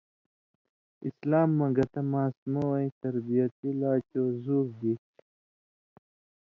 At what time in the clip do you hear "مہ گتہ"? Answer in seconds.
1.57-2.01